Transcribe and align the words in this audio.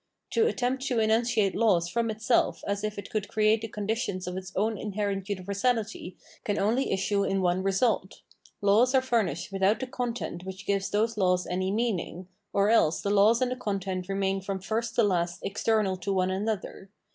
To 0.31 0.47
attempt 0.47 0.81
to 0.87 0.97
enunciate 0.99 1.53
laws 1.53 1.87
from 1.87 2.09
itself 2.09 2.63
as 2.65 2.83
if 2.83 2.97
it 2.97 3.11
could 3.11 3.27
create 3.27 3.61
the 3.61 3.67
conditions 3.67 4.25
of 4.25 4.35
its 4.35 4.51
own 4.55 4.75
inherent 4.75 5.29
universality 5.29 6.17
can 6.43 6.57
only 6.57 6.91
issue 6.91 7.23
in 7.23 7.39
one 7.43 7.61
result: 7.61 8.23
laws 8.61 8.95
are 8.95 9.01
furnished 9.03 9.51
without 9.51 9.79
the 9.79 9.85
content 9.85 10.43
which 10.43 10.65
gives 10.65 10.89
those 10.89 11.17
laws 11.17 11.45
any 11.45 11.69
meaning, 11.69 12.27
or 12.51 12.71
else 12.71 12.99
the 12.99 13.11
laws 13.11 13.43
and 13.43 13.51
the 13.51 13.55
content 13.55 14.09
remain 14.09 14.41
from 14.41 14.59
first 14.59 14.95
to 14.95 15.03
last 15.03 15.41
external 15.43 15.95
to 15.97 16.11
one 16.11 16.31
another. 16.31 16.89